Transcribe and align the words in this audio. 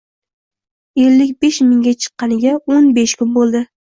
Ellik 1.03 1.35
besh 1.45 1.59
mingga 1.67 1.93
chiqqaniga 2.05 2.55
o`n 2.77 2.89
besh 2.99 3.15
kun 3.21 3.31
bo`ldi 3.37 3.63